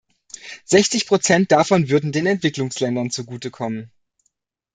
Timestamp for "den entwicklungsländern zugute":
2.11-3.51